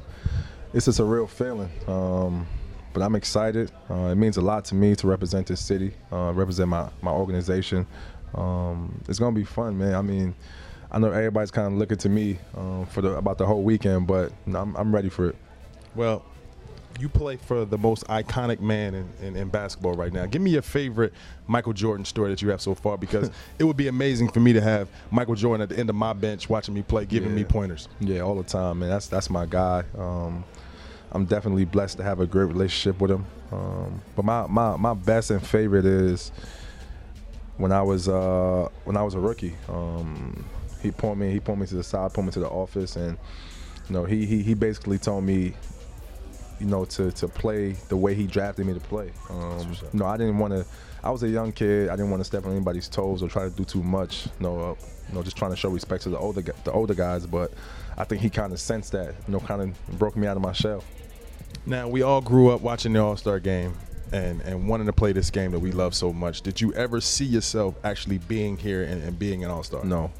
[0.73, 1.69] it's just a real feeling.
[1.87, 2.45] Um,
[2.91, 3.71] but I'm excited.
[3.89, 7.11] Uh, it means a lot to me to represent this city, uh, represent my my
[7.11, 7.87] organization.
[8.35, 9.95] Um, it's gonna be fun, man.
[9.95, 10.35] I mean,
[10.91, 14.05] I know everybody's kind of looking to me um, for the about the whole weekend,
[14.05, 15.37] but I'm, I'm ready for it.
[15.95, 16.25] Well,
[16.99, 20.25] you play for the most iconic man in, in, in basketball right now.
[20.25, 21.13] Give me your favorite
[21.47, 24.53] Michael Jordan story that you have so far, because it would be amazing for me
[24.53, 27.43] to have Michael Jordan at the end of my bench watching me play, giving me
[27.43, 27.87] pointers.
[27.99, 28.89] Yeah, all the time, man.
[28.89, 29.83] That's that's my guy.
[29.97, 30.43] Um,
[31.11, 33.25] I'm definitely blessed to have a great relationship with him.
[33.51, 36.31] Um, but my, my my best and favorite is
[37.57, 39.55] when I was uh, when I was a rookie.
[39.69, 40.43] Um,
[40.81, 43.17] he pulled me he pulled me to the side, pulled me to the office, and
[43.87, 45.53] you know he he, he basically told me.
[46.59, 49.11] You know, to, to play the way he drafted me to play.
[49.29, 50.65] Um, you know, I didn't want to.
[51.03, 51.89] I was a young kid.
[51.89, 54.27] I didn't want to step on anybody's toes or try to do too much.
[54.39, 54.75] You know, uh,
[55.09, 57.25] you know, just trying to show respect to the older the older guys.
[57.25, 57.51] But
[57.97, 59.15] I think he kind of sensed that.
[59.27, 60.83] You know, kind of broke me out of my shell.
[61.65, 63.73] Now, we all grew up watching the All Star game
[64.11, 66.41] and, and wanting to play this game that we love so much.
[66.41, 69.83] Did you ever see yourself actually being here and, and being an All Star?
[69.83, 70.11] No,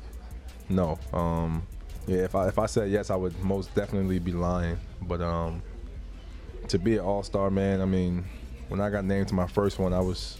[0.70, 0.98] no.
[1.12, 1.68] Um,
[2.08, 4.80] yeah, if I if I said yes, I would most definitely be lying.
[5.02, 5.62] But um,
[6.70, 8.26] to be an All Star, man, I mean,
[8.70, 10.38] when I got named to my first one, I was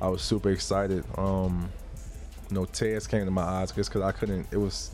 [0.00, 1.04] I was super excited.
[1.16, 1.70] Um,
[2.48, 4.46] you know, tears came to my eyes just because I couldn't.
[4.50, 4.90] It was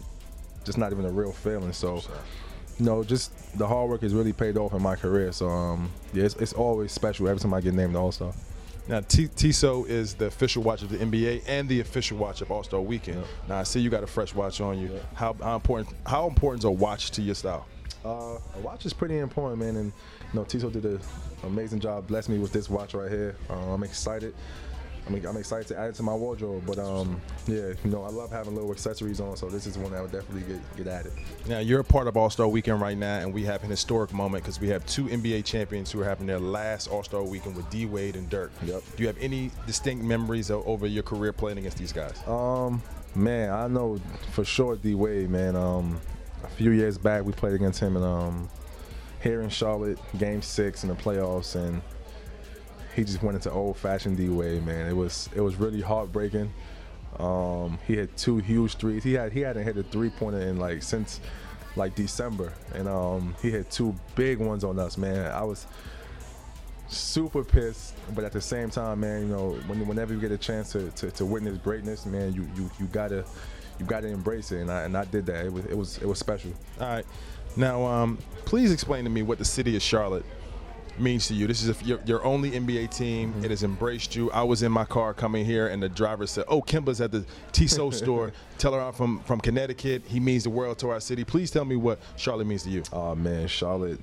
[0.64, 1.73] just not even a real feeling.
[1.73, 2.03] So.
[2.79, 5.31] You know, just the hard work has really paid off in my career.
[5.31, 8.33] So, um, yeah, it's, it's always special every time I get named All Star.
[8.88, 12.51] Now, T- Tissot is the official watch of the NBA and the official watch of
[12.51, 13.23] All Star Weekend.
[13.49, 14.99] Now, I see you got a fresh watch on you.
[15.14, 15.95] How, how important?
[16.07, 17.66] How important is a watch to your style?
[18.05, 19.77] Uh, a watch is pretty important, man.
[19.77, 19.92] And
[20.35, 21.01] know, Tito did an
[21.45, 22.07] amazing job.
[22.07, 23.37] Blessed me with this watch right here.
[23.51, 24.35] Uh, I'm excited.
[25.05, 26.62] I mean, I'm excited to add it to my wardrobe.
[26.64, 29.37] But um, yeah, you know, I love having little accessories on.
[29.37, 31.12] So this is one that would definitely get get added.
[31.49, 34.12] Now, you're a part of All Star Weekend right now, and we have an historic
[34.12, 37.57] moment because we have two NBA champions who are having their last All Star Weekend
[37.57, 38.53] with D Wade and Dirk.
[38.64, 38.83] Yep.
[38.97, 42.16] Do you have any distinct memories o- over your career playing against these guys?
[42.29, 42.81] Um,
[43.16, 45.57] man, I know for sure D Wade, man.
[45.57, 46.01] Um,
[46.45, 48.49] a few years back we played against him and um
[49.23, 51.81] here in Charlotte, Game Six in the playoffs, and
[52.95, 54.89] he just went into old fashioned D Wade, man.
[54.89, 56.53] It was it was really heartbreaking.
[57.19, 59.05] Um, he had two huge threes.
[59.05, 61.21] He had he hadn't hit a three pointer in like since
[61.77, 65.31] like December, and um, he had two big ones on us, man.
[65.31, 65.67] I was
[66.89, 70.39] super pissed, but at the same time, man, you know, when, whenever you get a
[70.39, 73.25] chance to, to, to witness greatness, man, you, you you gotta
[73.79, 75.47] you gotta embrace it, and I and I did that.
[75.47, 76.53] It was it was it was special.
[76.81, 77.07] All right.
[77.57, 80.25] Now, um, please explain to me what the city of Charlotte
[80.99, 81.47] means to you.
[81.47, 83.35] This is your, your only NBA team.
[83.43, 84.31] It has embraced you.
[84.31, 87.25] I was in my car coming here, and the driver said, "Oh, Kemba's at the
[87.53, 88.33] Tissot store.
[88.59, 90.03] Tell her I'm from from Connecticut.
[90.07, 91.25] He means the world to our city.
[91.25, 94.01] Please tell me what Charlotte means to you." Oh man, Charlotte,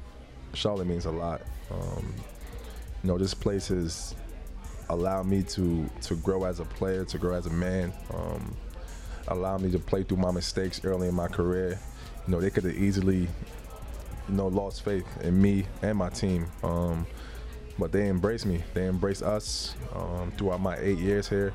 [0.54, 1.42] Charlotte means a lot.
[1.72, 2.14] Um,
[3.04, 4.16] you know, this place has
[4.90, 7.94] allowed me to to grow as a player, to grow as a man.
[8.14, 8.56] Um,
[9.30, 11.80] allowed me to play through my mistakes early in my career.
[12.28, 13.22] You know, they could have easily,
[14.28, 16.48] you know, lost faith in me and my team.
[16.64, 17.08] Um,
[17.80, 18.62] but they embraced me.
[18.74, 21.54] They embraced us um, throughout my eight years here,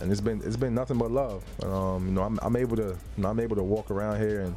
[0.00, 1.44] and it's been it's been nothing but love.
[1.62, 2.82] Um, you know, I'm, I'm able to
[3.16, 4.56] you know, I'm able to walk around here and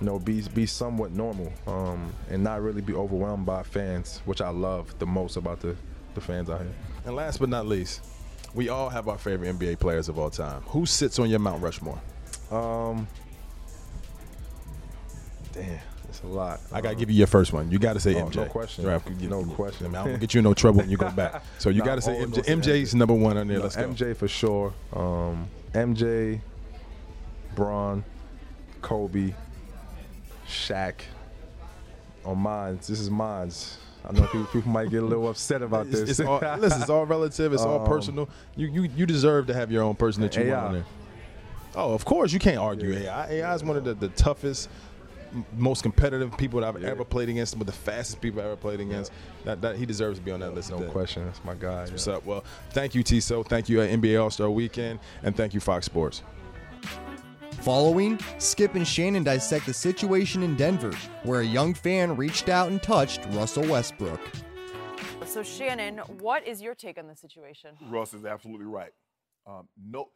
[0.00, 4.42] you know be be somewhat normal um, and not really be overwhelmed by fans, which
[4.42, 5.76] I love the most about the
[6.14, 6.74] the fans out here.
[7.06, 8.02] And last but not least,
[8.54, 10.62] we all have our favorite NBA players of all time.
[10.68, 12.00] Who sits on your Mount Rushmore?
[12.50, 13.06] Um,
[15.52, 16.60] damn, it's a lot.
[16.72, 17.70] I gotta give you your first one.
[17.70, 18.36] You gotta say Oh, MJ.
[18.36, 18.84] no question.
[18.86, 19.86] Right, No question.
[19.86, 21.42] I mean, I don't get you in no trouble when you go back.
[21.58, 22.46] So you gotta say MJ.
[22.46, 23.58] gonna MJ's number one on there.
[23.58, 23.88] No, Let's go.
[23.88, 24.74] MJ for sure.
[24.92, 26.40] Um, MJ,
[27.54, 28.04] Bron,
[28.82, 29.32] Kobe,
[30.46, 30.94] Shaq,
[32.24, 32.86] on mines.
[32.88, 33.78] This is mines.
[34.08, 36.18] I know people, people might get a little upset about It's, this.
[36.18, 37.52] it's all, listen, it's all relative.
[37.52, 38.28] It's all Um, personal.
[38.56, 40.54] You, you you deserve to have your own person that you AI.
[40.54, 40.84] want on there.
[41.74, 43.28] Oh, of course you can't argue AI.
[43.30, 44.68] AI is one of the, the toughest,
[45.56, 47.54] most competitive people that I've ever played against.
[47.54, 49.10] Of the fastest people I've ever played against.
[49.44, 50.70] That, that he deserves to be on that list.
[50.70, 51.24] No question.
[51.24, 51.82] That's my guy.
[51.88, 52.14] What's yeah.
[52.14, 52.26] up?
[52.26, 53.48] Well, thank you, Tissot.
[53.48, 56.22] Thank you, uh, NBA All Star Weekend, and thank you, Fox Sports.
[57.62, 62.72] Following, Skip and Shannon dissect the situation in Denver, where a young fan reached out
[62.72, 64.20] and touched Russell Westbrook.
[65.26, 67.76] So, Shannon, what is your take on the situation?
[67.88, 68.90] Russ is absolutely right.
[69.46, 70.08] Um, no,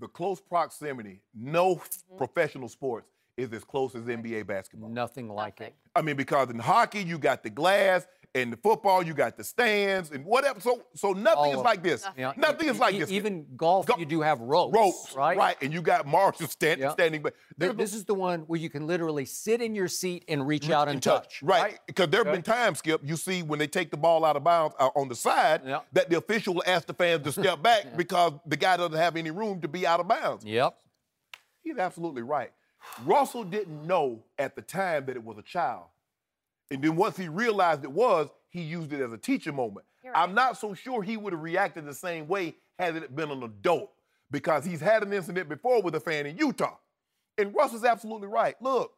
[0.00, 1.20] the close proximity.
[1.34, 1.82] No
[2.16, 4.88] professional sports is as close as NBA basketball.
[4.88, 5.74] Nothing like it.
[5.94, 8.06] I mean, because in hockey you got the glass,
[8.36, 10.60] and the football you got the stands, and whatever.
[10.60, 12.06] So, so nothing All is like this.
[12.16, 13.10] Yeah, Nothing e- is like e- this.
[13.10, 14.74] Even golf, you do have ropes.
[14.76, 15.36] ropes, right?
[15.36, 16.90] Right, and you got Marshall stand, Yeah.
[16.92, 20.24] standing, but Th- This is the one where you can literally sit in your seat
[20.28, 21.42] and reach out and touch.
[21.42, 22.36] Right, because there have Okay.
[22.36, 25.08] been times, Skip, you see when they take the ball out of bounds uh, on
[25.08, 28.76] the side, that the official will ask the fans to step back because the guy
[28.76, 30.44] doesn't have any room to be out of bounds.
[30.44, 30.76] Yep.
[31.62, 32.52] He's absolutely right.
[33.04, 35.84] Russell didn't know at the time that it was a child.
[36.70, 39.86] And then once he realized it was, he used it as a teaching moment.
[40.14, 43.42] I'm not so sure he would have reacted the same way had it been an
[43.42, 43.90] adult
[44.30, 46.76] because he's had an incident before with a fan in Utah.
[47.38, 48.54] And Russell's absolutely right.
[48.60, 48.92] Look,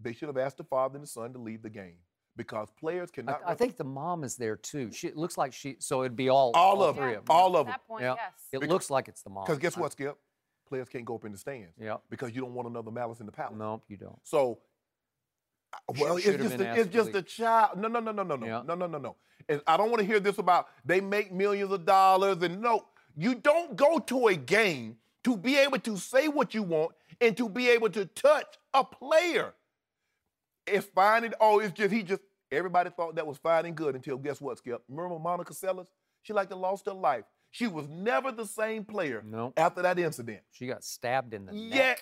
[0.00, 1.96] they should have asked the father and the son to leave the game
[2.36, 3.40] because players I, cannot.
[3.46, 4.90] I think the mom is there too.
[4.92, 5.76] She it looks like she.
[5.78, 7.18] So it'd be all All of three them.
[7.18, 7.36] of them.
[7.36, 7.76] All of them.
[8.00, 8.14] Yeah.
[8.52, 9.44] It looks like it's the mom.
[9.44, 10.16] Because guess what, Skip?
[10.68, 11.74] Players can't go up in the stands.
[11.80, 11.96] Yeah.
[12.10, 13.56] Because you don't want another malice in the palace.
[13.56, 14.18] No, you don't.
[14.24, 14.58] So,
[15.98, 17.78] well, it's just a, it's just a child.
[17.78, 18.62] No, no, no, no, no, no, Yeah.
[18.66, 19.16] no, no, no, no.
[19.48, 22.86] And I don't want to hear this about they make millions of dollars and no,
[23.16, 27.36] you don't go to a game to be able to say what you want and
[27.36, 29.54] to be able to touch a player.
[30.66, 33.94] It's fine and oh, it's just he just everybody thought that was fine and good
[33.94, 34.82] until guess what, Skip?
[34.88, 35.86] Remember Monica Seles?
[36.22, 37.24] She like to lost her life.
[37.52, 39.52] She was never the same player No.
[39.56, 40.40] after that incident.
[40.50, 41.72] She got stabbed in the neck.
[41.72, 41.94] Yeah,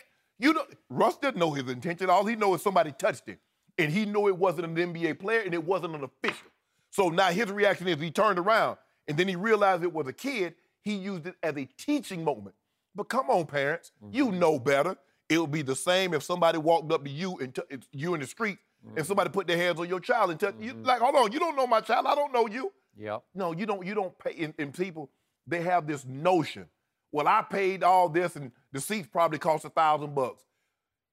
[0.48, 2.08] you know, Russ didn't know his intention.
[2.10, 3.38] All he knows is somebody touched him,
[3.78, 6.48] and he knew it wasn't an NBA player and it wasn't an official.
[6.90, 10.12] So now his reaction is he turned around and then he realized it was a
[10.12, 10.54] kid.
[10.82, 12.54] He used it as a teaching moment.
[12.94, 14.38] But come on, parents, you mm-hmm.
[14.38, 14.96] know better.
[15.28, 18.14] It would be the same if somebody walked up to you and t- it's you
[18.14, 19.04] in the street and mm-hmm.
[19.04, 20.72] somebody put their hands on your child and touch you.
[20.72, 20.84] Mm-hmm.
[20.84, 22.06] Like, hold on, you don't know my child.
[22.06, 22.72] I don't know you.
[22.96, 23.22] Yep.
[23.34, 23.84] No, you don't.
[23.84, 24.44] You don't pay.
[24.44, 25.10] And, and people,
[25.46, 26.66] they have this notion.
[27.10, 30.42] Well, I paid all this, and the seats probably cost a thousand bucks.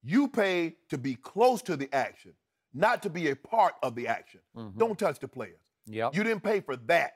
[0.02, 2.32] You pay to be close to the action,
[2.74, 4.40] not to be a part of the action.
[4.56, 4.78] Mm-hmm.
[4.78, 5.60] Don't touch the players.
[5.86, 6.14] Yep.
[6.14, 7.14] You didn't pay for that.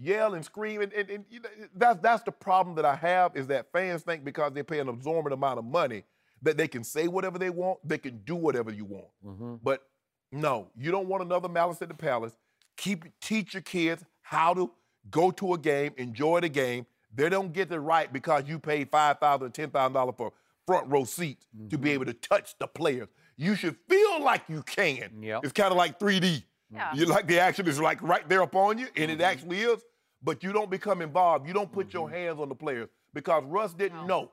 [0.00, 3.36] Yell and scream, and, and, and you know, that's that's the problem that I have
[3.36, 6.04] is that fans think because they pay an absorbent amount of money
[6.42, 9.08] that they can say whatever they want, they can do whatever you want.
[9.26, 9.54] Mm-hmm.
[9.60, 9.82] But
[10.30, 12.36] no, you don't want another malice at the palace.
[12.76, 14.70] Keep teach your kids how to
[15.10, 16.86] go to a game, enjoy the game.
[17.12, 20.32] They don't get it right because you paid five thousand, ten thousand dollars for
[20.64, 21.94] front row seats to be mm-hmm.
[21.94, 23.08] able to touch the players.
[23.38, 25.22] You should feel like you can.
[25.22, 25.44] Yep.
[25.44, 26.42] It's kind of like 3D.
[26.70, 26.92] Yeah.
[26.92, 29.22] You like the action is like right there upon you, and it mm-hmm.
[29.22, 29.80] actually is.
[30.22, 31.46] But you don't become involved.
[31.46, 32.16] You don't put your mm-hmm.
[32.16, 34.32] hands on the players because Russ didn't know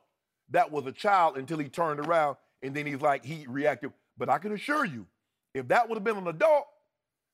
[0.50, 3.94] that was a child until he turned around and then he's like he reacted.
[4.18, 5.06] But I can assure you,
[5.54, 6.66] if that would have been an adult,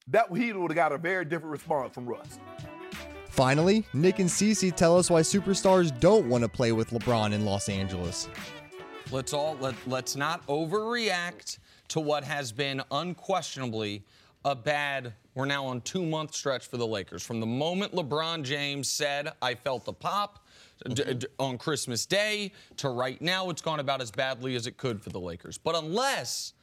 [0.08, 2.40] that he would have got a very different response from Russ.
[3.30, 7.46] Finally, Nick and Cece tell us why superstars don't want to play with LeBron in
[7.46, 8.28] Los Angeles.
[9.12, 11.58] Let's all let let's not overreact
[11.90, 14.06] to what has been unquestionably
[14.46, 15.12] a bad.
[15.36, 17.22] We're now on two month stretch for the Lakers.
[17.22, 20.46] From the moment LeBron James said, "I felt the pop."
[21.38, 25.12] on Christmas Day to right now, it's gone about as badly as it could for
[25.12, 25.60] the Lakers.
[25.60, 26.54] But unless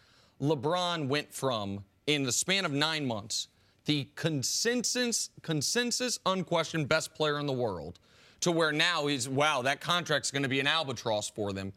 [0.41, 3.47] LeBron went from, in the span of nine months,
[3.85, 8.01] the consensus, consensus, unquestioned best player in the world,
[8.41, 11.73] to where now he's, wow, that contract's going to be an albatross for them.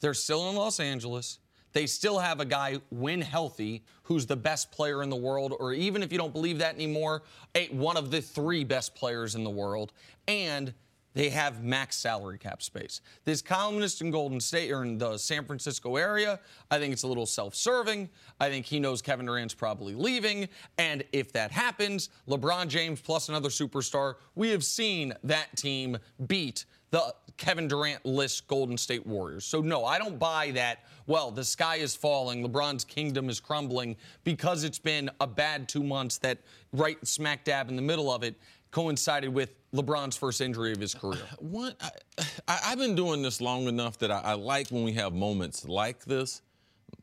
[0.00, 1.38] They're still in Los Angeles.
[1.72, 5.74] They still have a guy, when healthy, who's the best player in the world, or
[5.74, 7.22] even if you don't believe that anymore,
[7.54, 9.92] a, one of the three best players in the world.
[10.26, 10.72] And
[11.16, 13.00] they have max salary cap space.
[13.24, 16.38] This columnist in Golden State or in the San Francisco area,
[16.70, 18.10] I think it's a little self-serving.
[18.38, 23.30] I think he knows Kevin Durant's probably leaving, and if that happens, LeBron James plus
[23.30, 29.44] another superstar, we have seen that team beat the Kevin Durant list Golden State Warriors.
[29.44, 30.84] So no, I don't buy that.
[31.06, 35.82] Well, the sky is falling, LeBron's kingdom is crumbling because it's been a bad 2
[35.82, 36.38] months that
[36.72, 38.34] right smack dab in the middle of it
[38.70, 41.20] coincided with LeBron's first injury of his career.
[41.38, 41.76] What
[42.48, 45.64] I, I've been doing this long enough that I, I like when we have moments
[45.66, 46.42] like this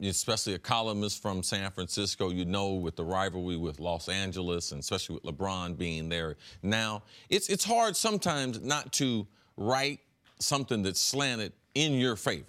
[0.01, 4.79] especially a columnist from San Francisco, you know, with the rivalry with Los Angeles, and
[4.79, 9.99] especially with LeBron being there now, it's it's hard sometimes not to write
[10.39, 12.45] something that's slanted in your favor.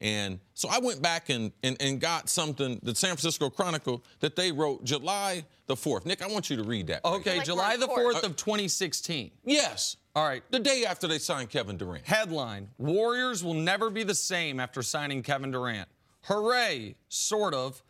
[0.00, 4.34] And so I went back and, and, and got something, the San Francisco Chronicle, that
[4.34, 6.06] they wrote July the 4th.
[6.06, 7.04] Nick, I want you to read that.
[7.04, 8.16] Okay, Like July the in court.
[8.16, 9.30] 4th of uh, 2016.
[9.44, 9.96] Yes.
[10.16, 10.42] All right.
[10.50, 12.06] The day after they signed Kevin Durant.
[12.06, 15.88] Headline Warriors will never be the same after signing Kevin Durant.
[16.22, 17.82] Hooray, sort of.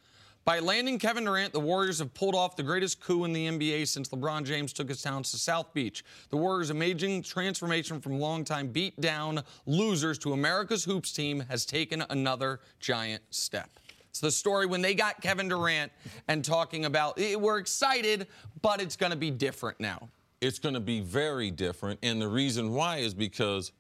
[0.51, 3.87] By landing Kevin Durant, the Warriors have pulled off the greatest coup in the NBA
[3.87, 6.05] since LeBron James took his talents to South Beach.
[6.31, 12.03] The Warriors' amazing transformation from longtime beat down losers to America's hoops team has taken
[12.11, 13.71] another giant step.
[14.09, 15.93] It's the story when they got Kevin Durant
[16.27, 18.27] and talking about "Eh, we're excited,
[18.61, 20.09] but it's going to be different now.
[20.41, 22.01] it's going to be very different.
[22.03, 23.71] And the reason why is because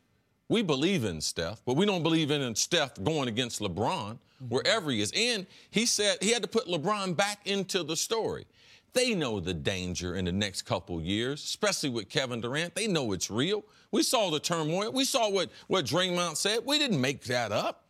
[0.49, 4.91] we believe in Steph, but we don't believe in Steph going against LeBron wherever mm-hmm.
[4.91, 5.13] he is.
[5.15, 8.47] And he said he had to put LeBron back into the story.
[8.93, 12.75] They know the danger in the next couple years, especially with Kevin Durant.
[12.75, 13.65] They know it's real.
[13.93, 14.93] We saw the turmoil.
[14.93, 16.61] We saw what, what Draymond said.
[16.65, 17.85] We didn't make that up.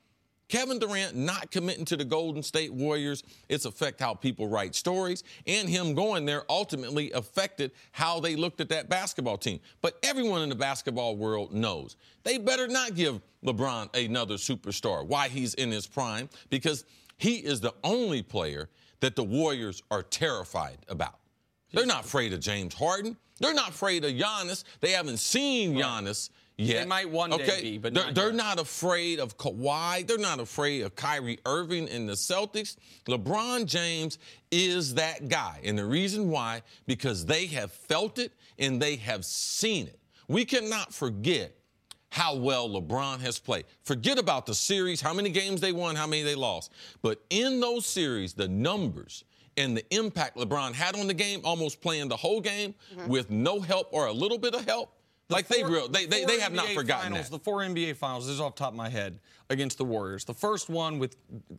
[0.50, 5.22] Kevin Durant not committing to the Golden State Warriors, it's affect how people write stories,
[5.46, 9.60] and him going there ultimately affected how they looked at that basketball team.
[9.80, 15.06] But everyone in the basketball world knows they better not give LeBron another superstar.
[15.06, 16.28] Why he's in his prime?
[16.50, 16.84] Because
[17.16, 21.20] he is the only player that the Warriors are terrified about.
[21.72, 23.16] They're not afraid of James Harden.
[23.38, 24.64] They're not afraid of Giannis.
[24.80, 26.30] They haven't seen Giannis
[26.61, 26.83] yet.
[26.83, 27.62] They might one day okay?
[27.62, 30.07] be, but they're, not they're not afraid of Kawhi.
[30.07, 32.77] They're not afraid of Kyrie Irving and the Celtics.
[33.07, 34.18] LeBron James
[34.51, 35.61] is that guy.
[35.64, 39.99] And the reason why, because they have felt it and they have seen it.
[40.29, 41.57] We cannot forget
[42.11, 43.64] how well LeBron has played.
[43.85, 46.73] Forget about the series, how many games they won, how many they lost.
[47.03, 49.25] But in those series, the numbers
[49.57, 53.09] and the impact LeBron had on the game, almost playing the whole game mm-hmm.
[53.09, 54.92] with no help or a little bit of help,
[55.31, 57.38] like they real they, they, they have not forgotten finals, that.
[57.38, 60.25] The four NBA finals, this is off the top of my head, against the Warriors.
[60.25, 61.16] The first one with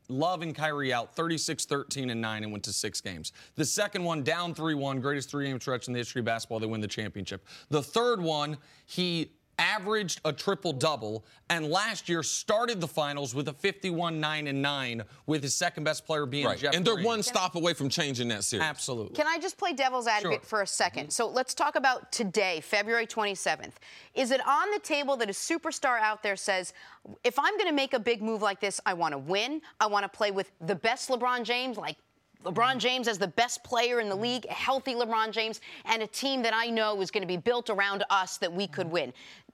[0.09, 3.31] Love and Kyrie out, 36 13 and 9, and went to six games.
[3.55, 6.59] The second one, down 3 1, greatest three game stretch in the history of basketball.
[6.59, 7.45] They win the championship.
[7.69, 13.47] The third one, he averaged a triple double and last year started the finals with
[13.47, 16.57] a 51 9 and 9 with his second best player being Right.
[16.57, 17.05] Jeff And they're Green.
[17.05, 18.65] one stop away from changing that series.
[18.65, 19.15] Absolutely.
[19.15, 20.47] Can I just play devil's advocate Sure.
[20.47, 21.09] for a 2nd mm-hmm.
[21.09, 23.73] So let's talk about today, February 27th.
[24.15, 26.73] Is it on the table that a superstar out there says,
[27.23, 29.85] if I'm going to make a big move like this, I want to win, I
[29.85, 31.97] want to play with the best LeBron James, like
[32.43, 36.07] LeBron James as the best player in the league, a healthy LeBron James, and a
[36.07, 39.13] team that I know is going to be built around us that we could win.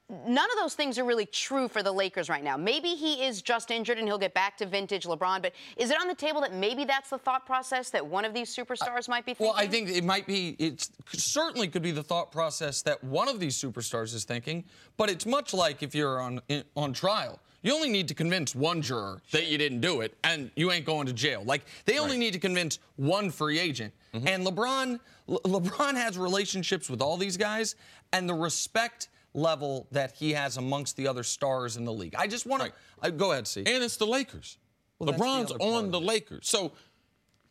[0.09, 2.55] None of those things are really true for the Lakers right now.
[2.55, 5.99] Maybe he is just injured and he'll get back to vintage LeBron, but is it
[5.99, 9.25] on the table that maybe that's the thought process that one of these superstars might
[9.25, 9.47] be thinking?
[9.47, 13.27] Well, I think it might be, it certainly could be the thought process that one
[13.27, 14.63] of these superstars is thinking,
[14.95, 16.41] but it's much like if you're on,
[16.77, 17.41] on trial.
[17.67, 20.85] You only need to convince one juror that you didn't do it, and you ain't
[20.85, 21.43] going to jail.
[21.43, 23.93] Like, they only need to convince one free agent.
[24.13, 24.25] Mm-hmm.
[24.25, 27.75] And LeBron, Le- LeBron has relationships with all these guys,
[28.13, 32.15] and the respect level that he has amongst the other stars in the league.
[32.17, 32.71] I just want
[33.03, 33.65] to go ahead, see.
[33.65, 34.57] And it's the Lakers.
[34.97, 36.47] Well, that's the LeBron's on the Lakers.
[36.47, 36.71] So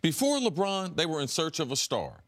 [0.01, 2.25] before LeBron, they were in search of a star.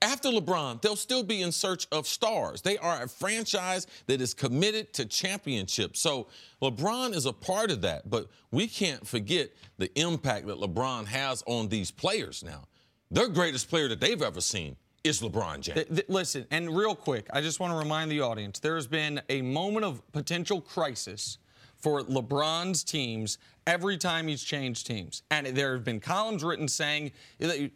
[0.00, 2.62] After LeBron, they'll still be in search of stars.
[2.62, 5.98] They are a franchise that is committed to championships.
[5.98, 6.28] So
[6.62, 11.42] LeBron is a part of that, but we can't forget the impact that LeBron has
[11.46, 12.64] on these players now.
[13.10, 15.74] Their greatest player that they've ever seen is LeBron James.
[15.74, 18.86] Th- th- listen, and real quick, I just want to remind the audience there has
[18.86, 21.38] been a moment of potential crisis
[21.78, 25.22] for LeBron's teams every time he's changed teams.
[25.30, 27.70] And there have been columns written saying that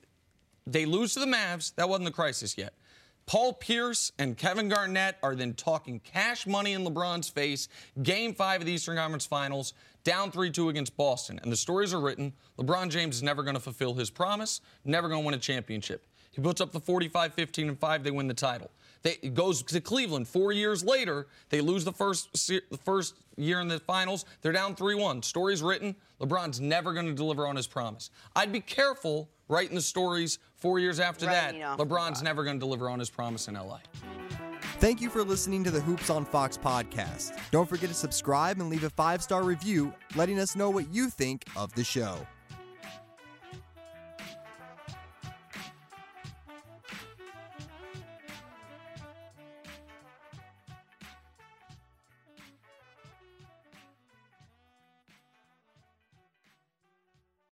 [0.67, 1.75] they lose to the Mavs.
[1.75, 2.75] That wasn't the crisis yet.
[3.27, 7.69] Paul Pierce and Kevin Garnett are then talking cash money in LeBron's face.
[8.03, 11.39] Game five of the Eastern Conference Finals, down 3 2 against Boston.
[11.43, 15.09] And the stories are written LeBron James is never going to fulfill his promise, never
[15.09, 16.07] going to win a championship.
[16.33, 18.71] He puts up the 45 15 and 5, they win the title.
[19.03, 21.27] They, it goes to Cleveland four years later.
[21.49, 24.25] They lose the first se- the first year in the finals.
[24.41, 25.23] They're down 3 1.
[25.23, 28.11] Stories written LeBron's never going to deliver on his promise.
[28.37, 31.67] I'd be careful writing the stories four years after Writing that.
[31.67, 33.79] off the LeBron's never going to deliver on his promise in LA.
[34.79, 37.39] Thank you for listening to the Hoops on Fox podcast.
[37.51, 41.09] Don't forget to subscribe and leave a five star review letting us know what you
[41.11, 42.27] think of the show.